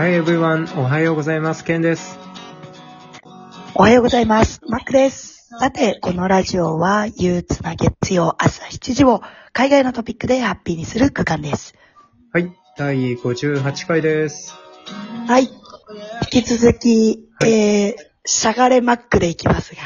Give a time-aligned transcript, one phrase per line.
[0.00, 1.62] Hi everyone, おはようございます。
[1.62, 2.18] ケンです。
[3.74, 4.62] おはようございます。
[4.66, 5.46] マックです。
[5.58, 9.20] さて、このラジオは憂鬱な月曜朝7時を
[9.52, 11.74] 海外のトピックでハッピーにする区間です。
[12.32, 14.56] はい、第58回です。
[15.28, 15.50] はい。
[16.32, 19.82] 引き続き、はいえー、しゃがれマックでいきますが。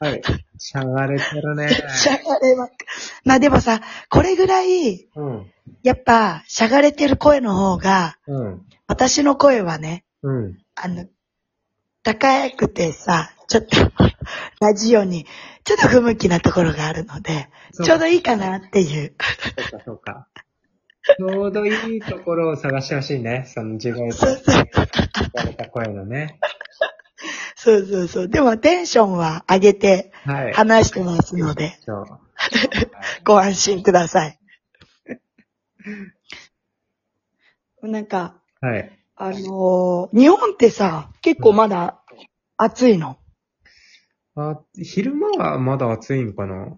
[0.00, 0.22] はい。
[0.56, 1.68] しゃがれてるね。
[1.94, 2.72] しゃがれマック。
[3.22, 5.52] まあでもさ、これぐらい、うん。
[5.82, 8.62] ややっぱ、しゃがれてる声の方が、うん。
[8.88, 10.58] 私の声はね、うん。
[10.74, 11.06] あの、
[12.02, 13.76] 高くてさ、ちょっと、
[14.60, 15.26] ラジオに、
[15.62, 17.48] ちょっと不向きなところがあるので、
[17.84, 19.14] ちょうどいいかなっていう。
[19.70, 20.28] そうか、そうか。
[21.18, 23.44] ちょうどいいところを探してほしいね。
[23.46, 25.54] その自分そうそう。
[25.54, 26.40] た声のね。
[27.56, 28.28] そうそうそう。
[28.28, 30.52] でもテンションは上げてはい。
[30.52, 32.04] 話してますので、そう。
[33.24, 34.38] ご安心ください。
[37.82, 38.90] なんか、はい。
[39.16, 42.02] あのー日本ってさ、結構まだ
[42.56, 43.18] 暑いの？
[44.36, 46.76] あ、昼間はまだ暑いんかな？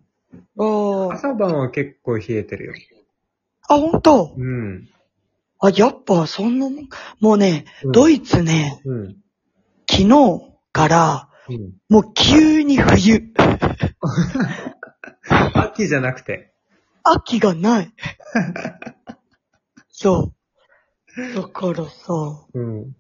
[0.57, 2.75] おー朝晩は結構冷えてるよ。
[3.69, 4.35] あ、本当？
[4.37, 4.89] うん。
[5.61, 6.89] あ、やっぱそんなもん
[7.21, 9.17] もうね、うんドイツね、うん。
[9.91, 10.09] 昨日
[10.73, 11.73] から、うん。
[11.89, 13.33] もう急に冬。
[15.55, 16.53] 秋じゃなくて。
[17.03, 17.93] 秋がない。
[19.91, 20.35] そう。
[21.35, 22.97] だからさ、うん。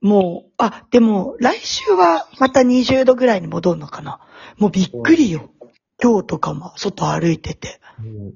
[0.00, 4.20] もう、あ、でも、来週はまた20度ぐらいに戻るのかな。
[4.58, 5.50] もうびっくりよ。
[6.02, 7.80] 今日とかも外歩いてて。
[8.00, 8.34] うん。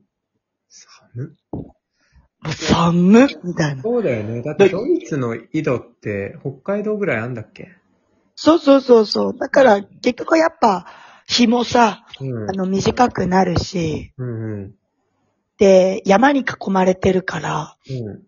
[0.68, 1.74] 寒っも
[2.50, 3.82] う寒っみたいな。
[3.82, 4.42] そうだよね。
[4.42, 7.68] だってドイツの緯度って北海道ぐらいあんだっけ？
[8.36, 9.38] そうそうそうそう。
[9.38, 10.86] だから、結局やっぱ、
[11.26, 12.52] 日もさ、うんあ。
[12.52, 14.74] の、短くなるし、うんうん。
[15.58, 18.22] で、山に囲まれてるから、うん。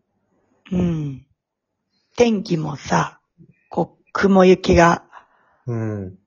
[0.72, 1.26] うん。
[2.16, 3.20] 天気もさ、
[3.68, 5.04] こう、雲行きが、
[5.66, 6.18] うん。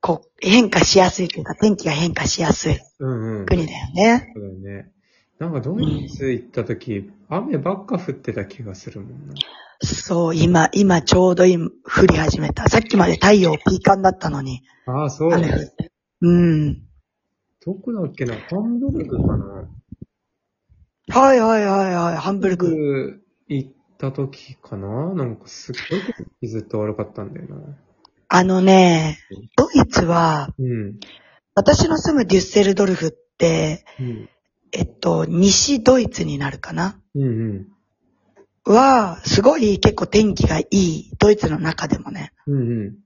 [0.00, 3.46] こう、変化しやすいというか、天気が変化しやすいうんうん。
[3.46, 4.32] 国だよね。
[4.34, 4.90] そうだよね。
[5.38, 9.34] なんかドイツ行った時、雨ばっか降ってた気がするもんな。
[9.82, 12.68] そう、今、今ちょうど今降り始めた。
[12.68, 15.32] さっきまで太陽ピーカンだったのに、ああ、そう。
[15.32, 15.90] 雨降って。
[16.20, 16.82] うん。
[17.66, 18.34] どこだっけな？
[18.34, 19.68] ハンブルグかな？
[21.08, 23.23] はいはいはいはい、ハンブルク。
[23.48, 25.14] グ行った時かな？
[25.14, 25.96] なんかすっご
[26.42, 27.56] いずっと悪かったんだよな。
[28.28, 29.18] あのね、
[29.56, 30.98] ドイツは、うん。
[31.54, 34.28] 私の住むデュッセルドルフって、うん。
[34.72, 37.00] えっと、西ドイツになるかな？
[37.14, 38.72] うんうん。
[38.72, 42.32] は、すごい結構天気がいい、ドイツの中でもね。
[42.46, 42.60] うんう
[42.90, 42.96] ん。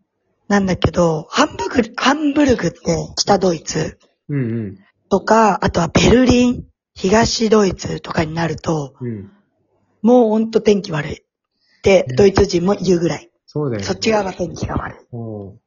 [0.46, 2.78] なんだけど、ハンブルグ、ハンブルグって
[3.16, 3.98] 北ドイツ
[4.28, 4.78] うんうん。
[5.10, 9.30] とか、あとはベルリン、東ドイツとかになると、うん。
[10.02, 11.12] もうほんと天気悪い。
[11.14, 13.30] って、ドイツ人も言うぐらい。
[13.46, 13.86] そうだよね。
[13.86, 14.98] そっち側が天気が悪い。
[15.12, 15.58] うん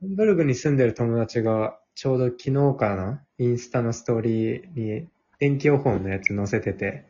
[0.00, 3.22] ハンブルグに住んでる友達が、ちょうど昨日かな？
[3.38, 5.08] インスタのストーリーに
[5.38, 7.04] 天気予報のやつ載せてて、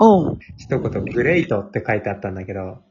[0.00, 0.38] うん。
[0.56, 2.82] 一言グレイトって書いてあったんだけど、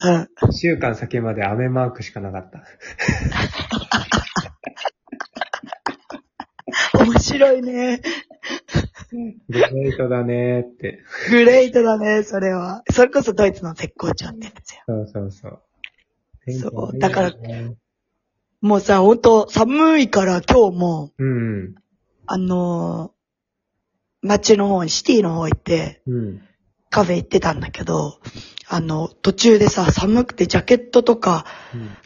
[0.00, 0.28] うん。
[0.48, 2.64] 一週間先まで雨マークしかなかった。
[7.04, 8.00] 面白いね。
[9.48, 11.02] グレイトだねーって。
[11.30, 12.82] グレートだね、それは。
[12.90, 14.82] それこそドイツの絶好調ってやつよ。
[14.86, 15.62] そうそうそう。
[16.52, 17.32] そうだから
[18.60, 21.74] もうさ、ほんと寒いから今日も、うん
[22.26, 23.14] あのー
[24.26, 26.14] 街の方に、シティの方行って、うん。
[26.14, 26.42] うん。
[26.88, 28.20] カフェ行ってたんだけど、
[28.68, 31.44] あの、途中でさ、寒くてジャケットとか、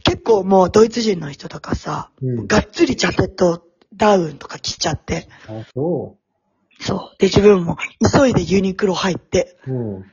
[0.03, 2.39] 結構もうドイツ人の人とかさ、うん。
[2.41, 2.47] うん。
[2.49, 3.63] がっつりジャケット、
[3.95, 6.17] ダウンとか着ちゃって、あ、そ
[6.81, 7.17] そう。
[7.19, 7.77] で、自分も
[8.13, 9.73] 急いでユニクロ入って、う。
[9.73, 10.05] うん。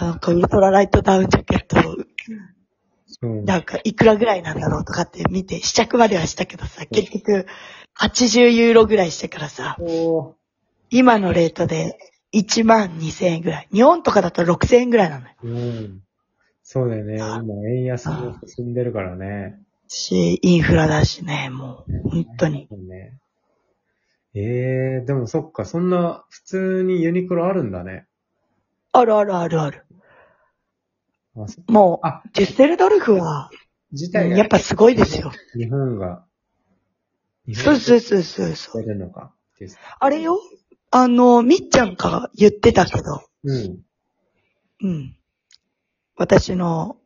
[0.00, 1.96] なんかウルトラライトダウンジャケットを、
[3.22, 3.44] うん。
[3.44, 7.46] なんかいくらぐらいなんだろうとかって見て、試着まではしたけどさ、結局、
[8.00, 10.34] 80ユーロぐらいしてからさ、お
[10.90, 11.98] 今のレートで
[12.34, 13.68] 1万2000円ぐらい。
[13.72, 15.34] 日本とかだと6000円ぐらいなのよ。
[15.42, 16.00] うん。
[16.62, 17.16] そうだよね。
[17.16, 19.60] 今、円安も進んでるからね。
[19.86, 22.66] し、インフラだしね、もう、本当に。
[22.70, 23.18] そうね。
[24.34, 28.06] ええー、でもそっか、そんな、普通にユニクロあるんだね。
[28.92, 29.86] あるあるあるある。
[31.36, 33.50] あ、そもうあ、デュッセルドルフは、
[33.92, 35.30] 自体がやっぱすごいですよ。
[35.56, 36.24] 日本が、
[37.46, 38.82] 日そうそうそうそうそう。
[38.82, 39.32] やるのか。
[40.00, 40.40] あれよ
[40.90, 43.84] あの、みっちゃんが言ってたけど、うん。
[44.82, 45.16] うん。
[46.16, 46.96] 私の、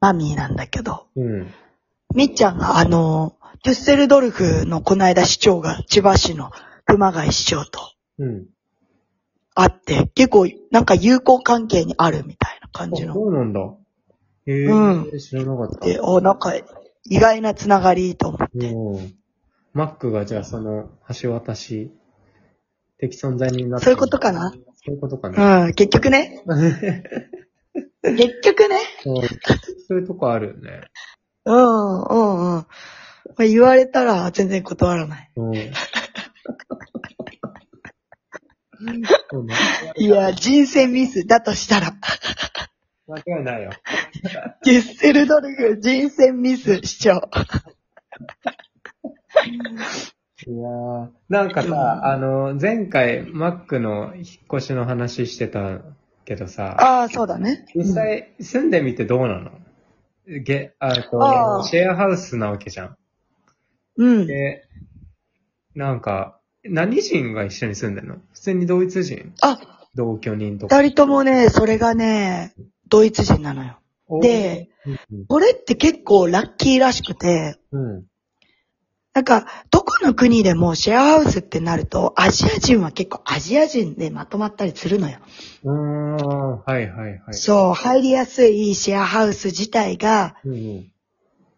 [0.00, 1.54] マミーなんだけど、うん。
[2.14, 6.50] みっちゃんがあの、デュッセルドルフのこの間市長が千葉市の
[6.84, 7.80] 熊谷市長と、
[8.18, 8.46] うん。
[9.54, 13.14] あって、結構なんか友好関係にあるみたいな感じあの。
[13.14, 13.60] そうなんだ。
[14.46, 15.86] ええう知らなかった。
[15.86, 16.52] で、お、なんか
[17.04, 18.70] 意外なつながりと思って。
[18.70, 19.14] うん。
[19.72, 21.90] マックがじゃあその橋渡し
[22.98, 24.50] 的存在になってそういうことかな？
[24.50, 25.64] そういうことかな。
[25.66, 26.42] うん、結局ね。
[28.02, 28.78] 結局ね。
[29.02, 29.22] そう
[29.88, 30.82] そういうとこあるよね。
[31.44, 32.66] うん、うん、うん。
[33.36, 35.30] まあ言われたら全然断らない。
[35.36, 35.54] うん。
[39.30, 39.54] そうね
[39.96, 41.94] いや、人選ミスだとしたら、
[43.08, 43.70] 間違いないよ。
[44.64, 47.30] デュッセルドルフ人選ミス主張。
[50.46, 54.24] いやーなんかさ、あの、前回、マックの引っ
[54.58, 55.80] 越しの話してた
[56.24, 57.66] けどさ、ああ、そうだね。
[57.74, 59.50] 実際住んでみてどうなの？
[60.26, 62.96] げ、あとあーシェアハウスなわけじゃん。
[63.96, 64.26] うん。
[64.26, 64.64] で、
[65.74, 68.16] なんか、何人が一緒に住んでんの？
[68.32, 69.32] 普通にドイツ人？
[69.40, 69.58] あ、
[69.94, 70.76] 同居人とか。
[70.82, 72.54] 二人ともね、それがね、
[72.88, 73.78] ドイツ人なのよ。
[74.20, 74.68] で、
[75.28, 78.04] これって結構ラッキーらしくて、うん。
[79.14, 85.18] なんか、どこの国でもシェアハウスってなると、アジア人は結構アジア人でまとまったりするのよ。
[85.64, 86.16] うん。
[86.16, 87.34] うーん、はいはいはい。
[87.34, 90.92] そう、入りやすいシェアハウス自体が、うんうん。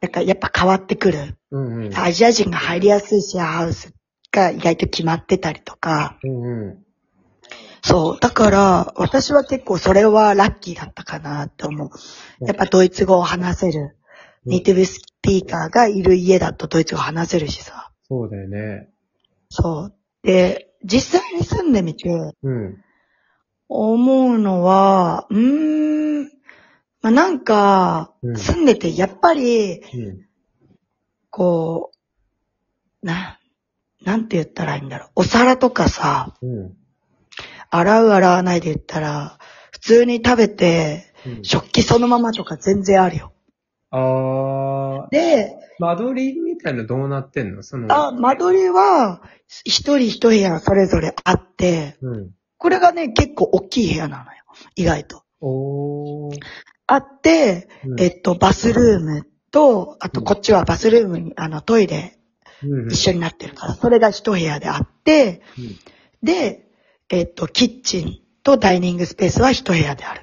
[0.00, 1.37] なんかやっぱ変わってくる。
[1.50, 1.99] うんうん。
[1.99, 3.93] アジア人が入りやすいシェアハウス
[4.31, 6.85] が意外と決まってたりとか、うんうん。
[7.83, 8.21] そう。
[8.21, 11.91] だから、私は結構それはラッキーだったかなって思う。
[12.45, 13.97] やっぱドイツ語を話せる。
[14.45, 17.91] ネイティブスピーカーがいる家だとドイツ語話せるしさ。
[18.09, 18.89] そうだよね。
[19.51, 19.94] そう。
[20.23, 22.09] で、実際に住んでみて
[22.43, 22.77] うん。
[23.69, 25.98] 思うのは、うーん、
[27.08, 30.26] まあ、なんかう、ん住んでてやっぱり、うん。
[31.31, 31.90] こ
[33.02, 33.40] う、な、
[34.05, 35.10] なんて言ったらいいんだろう。
[35.16, 36.76] お皿とかさ、うん。
[37.70, 39.38] 洗う洗わないで言ったら、
[39.72, 43.32] 普通に食べて、うん食器そのままとか全然あるよ。
[43.90, 47.62] あー、で、間取りみたいなのどうなってんの？
[47.62, 49.22] その、あ、間取りは、
[49.64, 52.31] 一人一部屋それぞれあって、うん。
[52.56, 54.44] これがね、結構大きい部屋なのよ。
[54.76, 55.22] 意外と。
[55.40, 56.38] おー。
[56.88, 62.19] あって、うんえっと、バスルームと、あとこっちはバスルームに、あの、トイレ
[62.64, 65.79] うん一緒になってるから、それが一部屋であって、うん
[66.20, 66.67] で、
[67.11, 70.23] えっと、キッチンとダイニングスペースは一部屋である。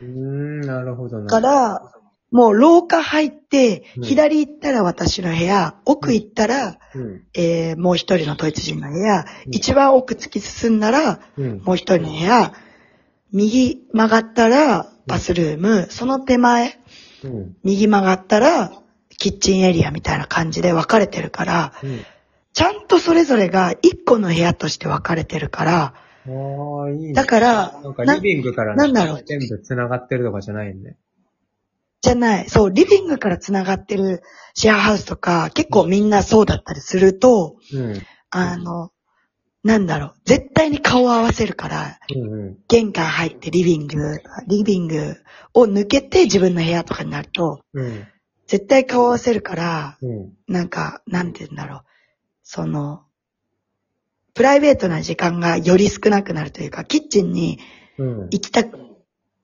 [0.00, 1.26] うーん、なるほどな。
[1.26, 1.92] から、
[2.30, 7.22] もう廊下入って、うん左行ったら私の部屋、奥行ったら、うん。
[7.34, 11.58] えー、もう一人のドイツ人の部屋、うん一番奥突き進んだら、うん。
[11.62, 12.54] もう一人の部屋、
[13.32, 16.78] 右曲がったらバスルーム、その手前、
[17.24, 17.56] うん。
[17.64, 18.72] 右曲がったら
[19.16, 22.00] キッチンエリアみたいな感じで分かれてるから、うん。
[22.52, 25.94] ちゃんとそれぞれが一個の部屋として分かれてるから、
[26.26, 26.32] いい
[27.08, 27.12] ね。
[27.12, 30.96] だからなんかなリビングからなんだろう全部繋がってるとかじゃないよね。
[32.00, 34.22] じゃない、そう、リビングから繋がってる
[34.54, 38.02] シェアハウスとか、結構みんなそうだったりすると、うん。
[38.30, 38.92] あの、
[39.64, 42.58] なんだろう、絶対に顔を合わせるから、うんうん。
[42.68, 45.16] 玄関入ってリビング、リビング
[45.52, 48.06] を抜けて自分の部屋とかになると、うん。
[48.46, 50.32] 絶対顔合わせるから、うん。
[50.46, 51.82] なんか、なんて言うんだろう。
[52.42, 53.02] その、
[54.34, 57.58] プライベートな時間がより少なくなるというか、キッチンに
[57.98, 58.20] うん。
[58.30, 58.78] 行きたく、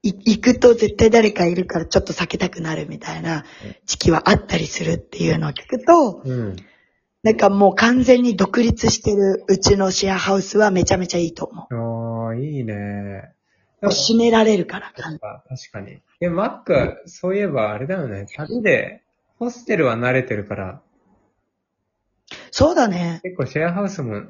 [0.03, 3.45] い行くと絶対誰かいるからちょっと避けたくなるみたいな
[3.87, 6.57] 時期はあったりするっていうのを聞くと、うん。
[7.25, 13.33] なんかもう完全に独立してるうちのシェアハウスはめちゃめちゃいいと思あー、いいね。
[13.83, 13.89] う。
[13.89, 14.93] 閉められるから。
[14.95, 16.03] 確か確かに。
[16.21, 18.27] で、マック、そういえばあれだよね。
[18.37, 19.03] 旅で、
[19.39, 20.83] ホステルは慣れてるから、
[22.51, 23.21] そうだね。
[23.23, 24.23] 結構シェアハウスも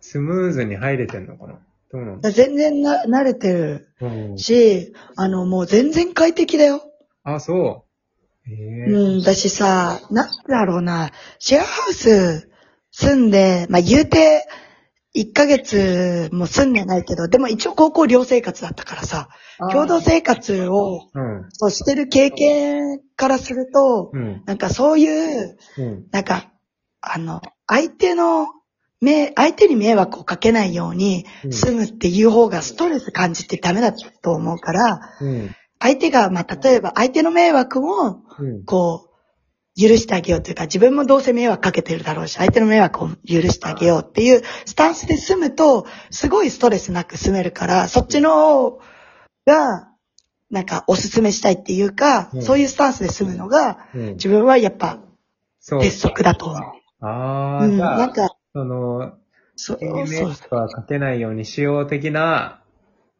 [0.00, 1.54] スムーズに入れてんのかな
[1.92, 4.38] どうなの全然な慣れてるうん。
[4.38, 6.82] し、あのもう全然快適だよ。
[7.22, 7.85] あ、そ
[8.48, 9.16] う。
[9.18, 12.48] ん、私さ、なんだろうな、シェアハウス
[12.92, 14.46] 住んで、まあ、言うて、
[15.16, 19.28] 1ヶ月も住んでないけど、でも一応高校寮生活だったからさ、
[19.72, 21.46] 共同生活をうん。
[21.50, 24.42] そうしてる経験からすると、うん。
[24.44, 26.06] なんかそういう、うん。
[26.12, 26.52] なんか、
[27.00, 28.48] あの、相手の、
[29.00, 35.54] め、相手に迷惑をかけないようにうん住むっていう方がストレス感じてダメだと思うから、うん。
[35.86, 38.64] 相手が、まあ、例えば相手の迷惑も、うん。
[38.64, 39.08] こ
[39.76, 43.14] う、許してあげようというか、自分もどうせ迷惑かけてるだろうし、相手の迷惑を許
[43.48, 48.80] してあげようっていうスタンスで住むと、すごいストレスなく住めるから、そっちの
[49.46, 49.92] が、
[50.50, 54.12] なんかおすすめしたいっていうか、うんそういうスタンスで住むのが、うん。
[54.14, 54.98] 自分はやっぱ。
[55.80, 56.60] 鉄則だと思う。
[57.04, 59.12] ああ、うん、じゃあ、なんか、その、
[59.54, 62.60] そう、迷惑はかけないようにしよう的な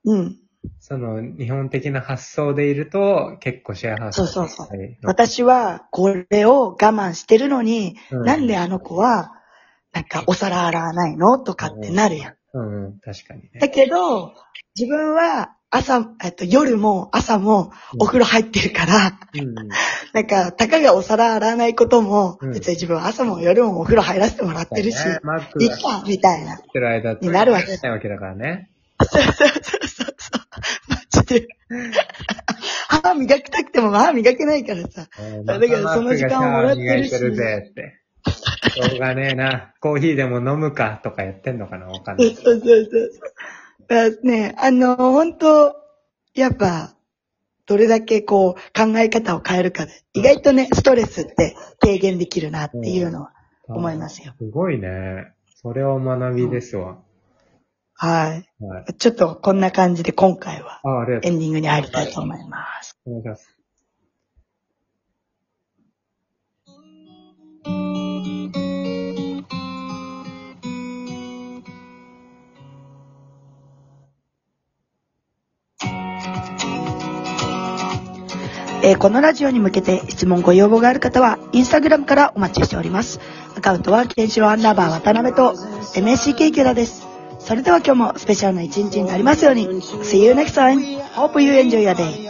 [0.05, 0.39] うん。
[0.81, 4.79] その日本的な発想でいると結構シェアハウスそうそうそう。
[4.79, 8.25] はい私はこれを我慢してるのに、うん。
[8.25, 9.33] なんであの子は、
[9.93, 12.35] なんかお皿洗わないのとかってなるやん。
[12.55, 12.85] うん。
[12.85, 13.61] うん、確かにね。
[13.61, 14.35] だけど、
[14.77, 19.55] 自分は朝、えっと、夜も朝もお風呂入ってるから、うん。
[20.13, 22.53] なんか、たかがお皿洗わないことも、うん。
[22.53, 24.97] 別に自分は朝も夜もお風呂入らせてもらってるし、
[25.61, 26.57] いいか、みたいな。
[26.57, 28.71] ってる間になるわけないわけだからね。
[29.03, 30.06] そうそうそう
[31.27, 31.49] そうそう。
[31.69, 31.93] マジで。
[32.89, 35.09] 歯磨きたくても歯磨けないからさ。
[35.45, 38.03] だからその時間をもらってるし磨いてるぜって。
[38.71, 39.75] しょうがねえな。
[39.81, 42.35] コーヒーでも飲むかとかやってんのかなわかんない。
[42.35, 43.11] そうそうそう。
[43.89, 45.77] だね、あの、本当
[46.35, 46.95] やっぱ、
[47.67, 53.33] どれだけこう、考え方を変えるかで、意外とね、ストレスって軽減できるなっていうのは
[53.69, 54.35] 思いますよ。
[54.39, 55.33] すごいね。
[55.63, 56.99] それは学びですわ。
[57.99, 58.65] はい。
[58.65, 58.95] はい。
[58.95, 60.81] ちょっとこんな感じで今回は。
[61.23, 62.99] エンディングに入りたいと思います。
[63.07, 63.57] お願いします。
[78.83, 83.19] えーこのラジオに向けて質問ご要望がある方は、インスタグラムからお待ちしております。
[83.57, 85.55] アカウントは、ケンシロウアンダーバー渡辺と
[85.97, 87.06] MSCK キュラです。
[87.47, 89.69] それでは今日もスペシャルな一日になりますように。
[89.69, 90.81] See you next time.
[91.15, 92.27] Hope you enjoy your day.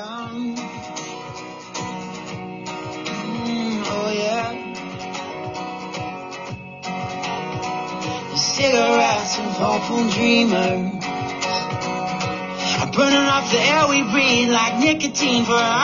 [8.37, 10.92] Cigarettes and hopeful dreamers
[12.82, 15.56] are burning off the air we breathe like nicotine for